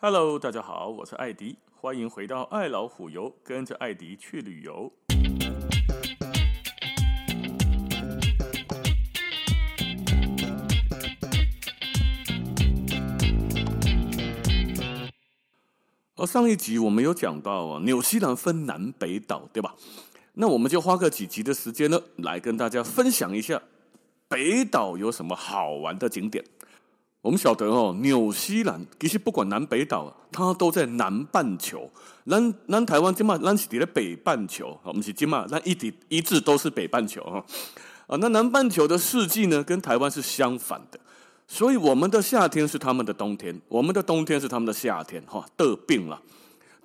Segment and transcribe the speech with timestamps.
[0.00, 4.92] Hello，大家好，我是艾迪，欢迎回到爱老虎游，跟着艾迪去旅游。
[16.14, 19.74] 而上一集我们有讲到啊，纽西兰分南北岛，对吧？
[20.34, 23.60] 那我们就花个几集的时间呢，来跟大家分享一下
[24.28, 26.44] 北岛有什么好玩的景点。
[27.20, 31.90] 我们晓得哦，纽西兰其实不管南北岛，它都在南半球。
[32.24, 37.44] 南南台湾今嘛，咱是在北半球，我们是今嘛，咱一直一直都是北半球哈。
[38.06, 41.00] 啊，那南半球的四季呢，跟台湾是相反的，
[41.48, 46.22] 所以我们的夏天是他们的冬天，我们的冬天是他们的夏天，哈，得病了。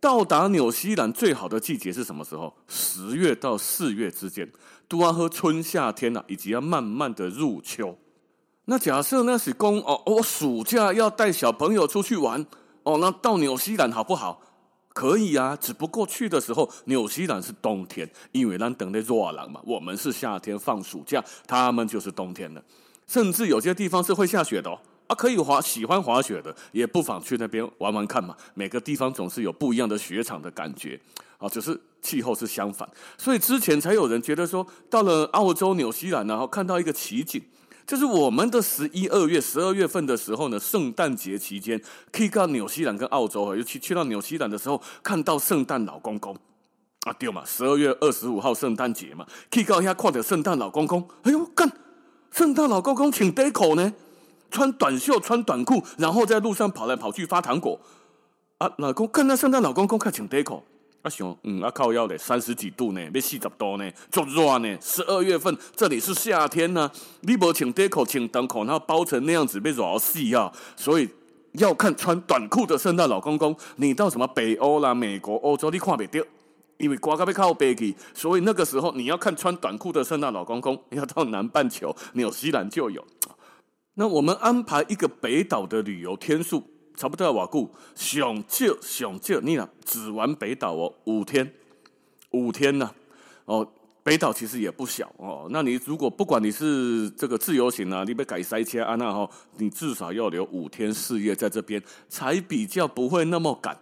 [0.00, 2.52] 到达纽西兰最好的季节是什么时候？
[2.66, 4.50] 十月到四月之间，
[4.88, 7.96] 都要喝春夏天啊，以及要慢慢的入秋。
[8.66, 12.46] 那假设那是公哦，我暑假要带小朋友出去玩
[12.84, 14.40] 哦，那到纽西兰好不好？
[14.94, 22.62] 可以啊，只不过去的时候纽西兰是冬天，因为咱等的热浪嘛，我们是夏天放暑假，他们就是冬天了。
[23.06, 24.78] 甚至有些地方是会下雪的哦。
[25.08, 28.36] 啊，可以滑，喜欢滑雪的也不妨去那边玩玩看嘛。
[28.54, 31.00] 每个地方总是有不一样的雪场的感觉
[31.38, 37.42] 啊，只是气候是相反，所以之前才有人觉得说，到了澳洲、纽西兰，然后看到一个奇景，
[37.86, 41.80] 就是我们的十一二月、十二月份的时候呢，圣诞节期间
[42.10, 46.36] 可以到纽西兰跟澳洲，尤其去到纽西兰的时候，看到圣诞老公公
[47.04, 51.70] 啊，对嘛，十二月二十五号圣诞节嘛，可以到一下看到圣诞老公公，哎呦，干，
[52.30, 53.92] 圣诞老公公请戴口呢。
[54.54, 57.80] 穿短袖，穿短裤，然后在路上跑来跑去发糖果。
[58.58, 60.62] 啊，老公看那圣诞老公公看穿短裤，
[61.02, 64.78] 啊想，嗯，啊靠腰嘞，三十几度呢，要四十度呢，足热呢。
[64.80, 66.90] 十二月份这里是夏天呢，
[67.22, 70.52] 你无穿短裤，穿短裤，然后包成那样子，要热死啊！
[70.76, 71.08] 所以
[71.54, 73.56] 要看穿短裤的圣诞老公公。
[73.76, 76.24] 你到什么北欧啦、美国、欧洲，你看不到，
[76.78, 83.04] 因为刮到要靠北去，所以那个时候你要看穿短裤的圣诞老公公，要到南半球纽西兰就有。
[83.94, 86.62] 那我们安排一个北岛的旅游天数，
[86.96, 91.52] 差不多要瓦固，上少上少，你俩只玩北岛哦，五天，
[92.30, 92.90] 五天呐，
[93.44, 93.66] 哦，
[94.02, 95.48] 北岛其实也不小哦。
[95.50, 103.76] 那你如果不管你是这个自由行啊，你被改塞车啊，那哈，你至少要留五天四夜在这边，才比较不会那么赶。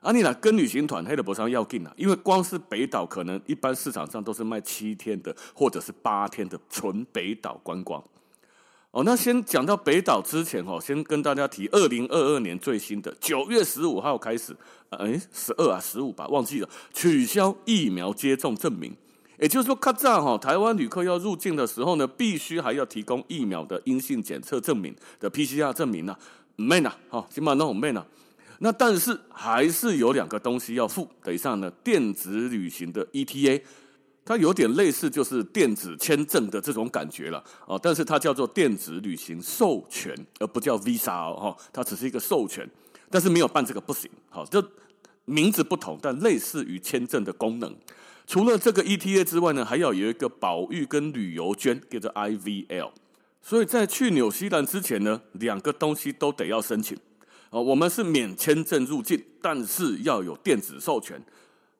[0.00, 8.02] 啊，你呢跟旅行团黑的不上要紧啊，因为光是北岛可能一般市场上都是卖七天的，或者是八天的纯北岛观光。
[8.94, 14.56] 哦，那先讲到北岛之前哦，先跟大家提二零二二年最新的九月十五号开始，
[14.90, 18.94] 哎，十二啊十五吧，忘记了取消疫苗接种证明，
[19.40, 26.16] 也就是说，卡扎哈台湾旅客要入境的时候呢，必须还要提供疫苗的阴性检测证明的 PCR 证明呐，
[26.54, 28.06] 没呐，哈，起码那种没呐，
[28.60, 33.60] 那但是还是有两个东西要付，等一下呢，电子旅行的 ETA。
[34.24, 42.68] 它有点类似，就是电子签证的这种感觉了哦，但是它叫做电子旅行授权，而不叫 Visa 哦，它只是一个授权，
[43.10, 44.64] 但是没有办这个不行，好，就
[45.26, 47.76] 名字不同，但类似于签证的功能。
[48.26, 52.90] 除了这个 ETA 之外呢，还要有一个保育跟旅游捐，叫做 IVL。
[53.42, 56.96] 所以在去纽西兰之前呢，两个东西都得要申请
[57.50, 57.62] 哦。
[57.62, 61.22] 我们是免签证入境，但是要有电子授权。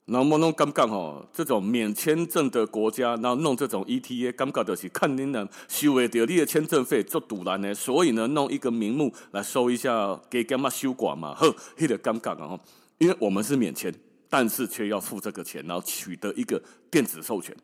[0.07, 1.27] 那么侬感觉哦？
[1.33, 7.73] 这种免签证的国家，然后弄这种 ETA，感觉就是看你能收得到你的签证费做赌烂呢？
[7.73, 11.35] 所以呢，弄一个名目来收一下，给干嘛收管嘛？
[11.35, 12.61] 呵，那个尴尬啊！
[12.99, 13.93] 因为我们是免签，
[14.29, 17.57] 但是却要付这个钱，然后取得一个电子授权。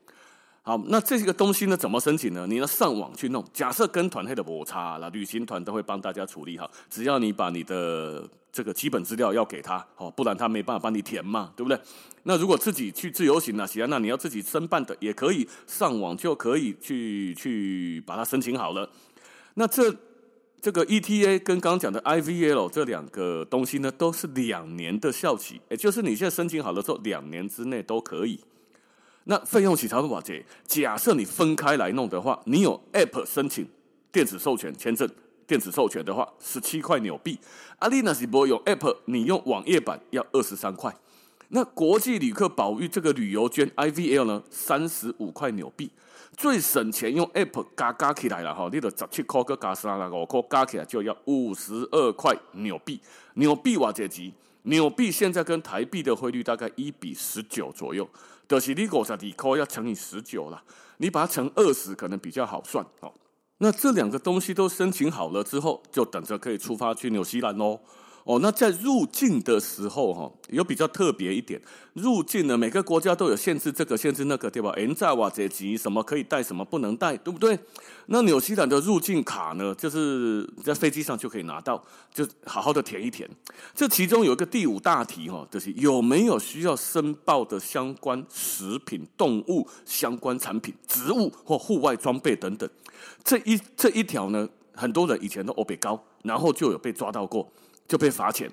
[0.62, 2.46] 好，那这个东西呢，怎么申请呢？
[2.46, 3.42] 你要上网去弄。
[3.52, 6.70] 假设跟团黑的摩擦了，旅行团都会帮大家处理好。
[6.90, 11.80] 只要你把你的这个基本资料要给他，哦，不然他没办法帮你填嘛，对不对？
[12.24, 18.88] 那如果自己去自由行啊，行啊，那你要自己申办的也可以，上网就可以去去把它申请好了。
[19.54, 19.92] 那这
[20.60, 28.38] 这个 ETA 跟刚刚讲的 IVL 这两个东西呢，都是两年的效期，也就是你现在申请好了之后，两年之内都可以。
[29.24, 30.26] 那费用起差不多少？
[30.66, 33.68] 假设你分开来弄的话，你有 App 申请
[34.10, 35.08] 电子授权签证，
[35.46, 37.38] 电子授权的话十七块纽币。
[37.78, 40.94] 阿丽娜是不用 App，你用网页版要二十三块。
[41.48, 45.90] 那国际旅客保育这个旅游券 IVL 呢，三十五块纽币。
[46.36, 53.00] 最省钱用 App 加加起来了哈，你的十七块个加三十五块加起来就要五十二块纽币。
[53.34, 54.32] 纽币瓦这级，
[54.62, 58.08] 纽币现在跟台币的汇率大概一比十九左右。
[58.48, 60.60] 就是你五十二块要乘以十九了，
[60.96, 63.12] 你把它乘二十可能比较好算哦。
[63.58, 67.78] 那这两个东西都申请好了之后，就等着可以出发去纽西兰喽。
[68.30, 71.60] 哦那在入境的时候哈，有比较特别一点。
[71.94, 74.72] 入境呢，每个国家都有限制，这个限制那个，对吧？
[74.76, 77.58] 人在瓦这级什么可以带，什么不能带，对不对？
[78.06, 81.84] 那纽西兰的入境卡呢，就是在飞机上就可以拿到，
[82.14, 83.28] 就好好的填一填。
[83.74, 92.70] 这其中有一个第五大题哈，就是有没有需要申报的相关食品、动物相关产品、植物或户外装备等等。
[93.24, 97.50] 这一这一条呢，很多人以前都欧北高，然后就有被抓到过，
[97.90, 98.48] 就被罚钱。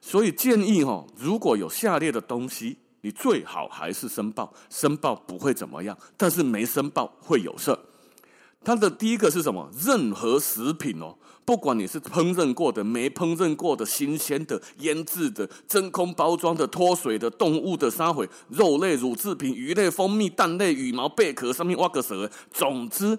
[0.00, 7.78] 所以建议哈，如果有下列的东西，你最好还是申报，申报不会怎么样，但是没申报会有事。
[8.64, 9.70] 它的第一个是什么？
[9.78, 23.18] 任何食品哦，不管你是烹饪过的、没烹饪过的、新鲜的、腌制的、真空包装的、脱水的、动物的沙毁、肉类、乳制品、鱼类、蜂蜜、蛋类、羽毛、贝壳上面挖个蛇，总之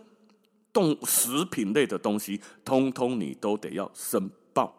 [0.74, 4.76] 动食品类的东西，通通你都得要申报。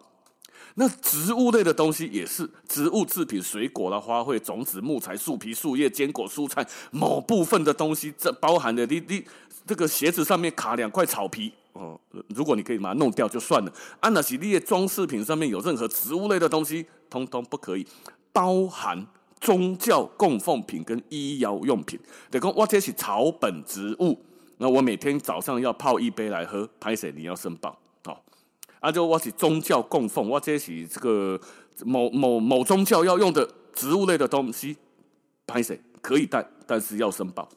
[0.74, 9.22] 那植物类的东西也是植物制品，水果啦、花卉、种子、木材、树皮、树叶、坚果、蔬菜某部分的东西，这包含的你你
[9.66, 13.72] 这个鞋子上面卡两块草皮哦，如果你可以把它弄掉就算了。
[14.00, 17.86] 安娜西利叶装饰品上面有任何植物类的东西，通通不可以，
[18.32, 19.06] 包含
[19.40, 22.00] 宗教供奉品跟医药用品。
[22.30, 24.18] 等于说我这是草本植物，
[24.58, 27.78] 那我每天早上要泡一杯来喝，拍谁你要申报。
[28.82, 31.40] 啊，就我是宗教供奉，我这是这个
[31.84, 34.76] 某某某宗教要用的植物类的东西，
[35.46, 37.48] 拍谁可以带，但是要申报。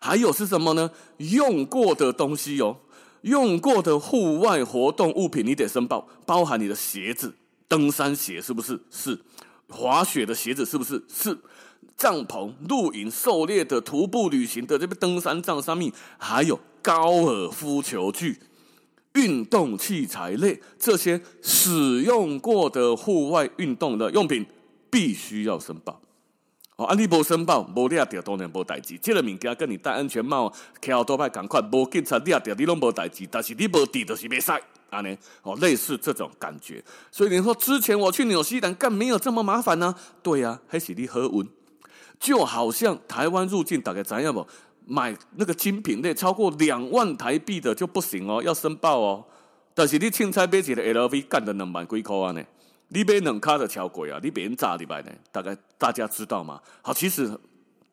[0.00, 0.90] 还有是什么呢？
[1.18, 2.78] 用过的东西哦，
[3.20, 7.34] 用过的户外活动物品你得申报，包含你的鞋子，
[7.68, 8.80] 登山鞋是不是？
[8.90, 9.20] 是。
[9.68, 11.04] 滑雪的鞋子是不是？
[11.06, 11.38] 是。
[11.98, 18.40] 帐篷、露营、狩猎的、徒步旅行的这边登山杖上面，还有高尔夫球具。
[19.14, 24.44] 运动器材类这些使用过的户外运动的用品，
[24.90, 26.00] 必须要申报。
[26.76, 28.98] 哦，啊，你不申报，无你也掉当然无代志。
[28.98, 33.24] 这个物件跟你戴安全帽、骑多派赶快，无警察你也掉，你拢无代志。
[33.30, 36.82] 但是你无滴就是没赛，安尼哦，类似这种感觉。
[37.12, 39.94] 所以你说之前我去纽西兰，干没有这么麻烦呢？
[40.20, 41.48] 对呀，还是你好运。
[42.18, 44.44] 就好像台湾入境，大概怎样不？
[44.86, 49.24] 买那个精品类超过两万台币的就不行哦，要申报哦。
[49.74, 52.42] 但是你凊彩买一个 LV 干的两万几块呢？
[52.88, 55.10] 你买两卡的超贵啊，你别人炸你买呢？
[55.32, 56.60] 大概大家知道吗？
[56.82, 57.28] 好，其实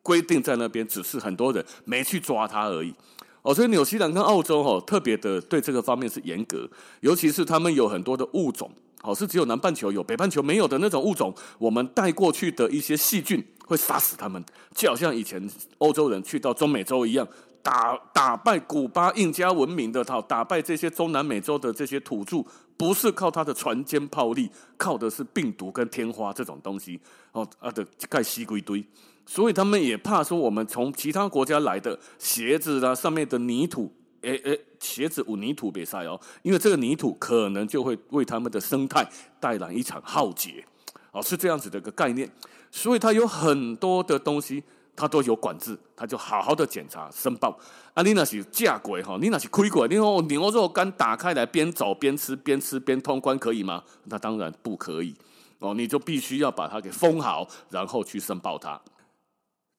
[0.02, 2.94] 规定在那边，只是很多人没去抓它而已。
[3.40, 6.68] 哦，所以纽西兰跟澳洲哦，特别的对这个方面是严格，
[7.00, 8.70] 尤其是他们有很多的物种。
[9.02, 11.34] 哦，是只有南半球有，北半球没有的那种物种。
[11.58, 17.26] 我们带过去的一些细菌会杀死他们，就好像以前欧洲人去到中美洲一样，
[17.62, 22.44] 打打败古巴印加文明的，套打败这些中南美洲的这些土著，
[22.76, 27.00] 不是靠他的船坚炮利，靠的是病毒跟天花这种东西。
[27.32, 28.84] 哦啊的盖西归堆，
[29.24, 33.90] 所以他们也怕说我们从其他国家来的鞋子啦，上面的泥土。
[34.22, 39.04] 诶诶，鞋子污泥土别晒哦，因为这个泥土可能就会为他们的生态
[39.40, 40.64] 带来一场浩劫，
[41.12, 42.28] 哦，是这样子的一个概念。
[42.70, 44.62] 所以它有很多的东西，
[44.96, 47.56] 它都有管制，它就好好的检查申报。
[47.94, 53.84] 啊，你那是架轨哈，你那是亏鬼，你说牛肉干打开来边走边吃边吃边通关可以吗？
[54.04, 55.14] 那当然不可以
[55.58, 58.80] 哦，你就必须要把它给封好，然后去申报它。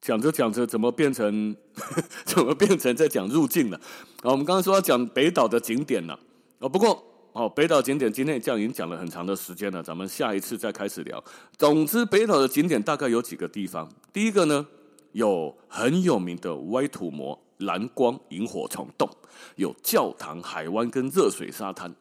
[0.02, 1.56] 讲着讲着，怎么变成
[2.26, 3.78] 怎么变成在讲入境了？
[4.22, 6.20] 啊，我们刚刚说要讲北岛的景点了。
[6.60, 11.24] 哦，不过哦，北岛景点今天这样已经讲了很长的时间了，咱们下一次再开始聊。
[11.58, 13.90] 总之，北岛的景点大概有几个地方。
[14.12, 14.66] 第一个呢，
[15.14, 19.10] 有很有名的歪土模蓝光萤火虫洞，
[19.56, 21.94] 有教堂、海湾跟热水沙滩，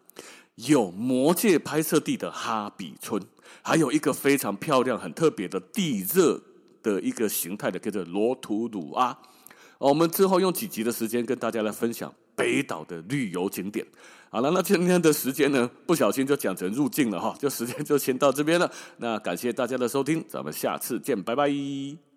[0.57, 3.21] 有魔界拍摄地的哈比村，
[3.63, 6.41] 还有一个非常漂亮、很特别的地热。
[6.83, 9.17] 的一个形态的叫做罗图鲁阿，
[9.79, 13.87] 我们之后用几集的时间跟大家来分享北岛的旅游景点。
[14.31, 18.71] 好了，那今天的时间呢，不小心就讲成入境了哈，就时间就先到这边了。
[18.97, 22.12] 那感谢大家的收听，咱们下次见，拜拜。